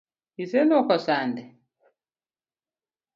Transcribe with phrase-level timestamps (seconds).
[0.43, 1.43] Iseluoko sande?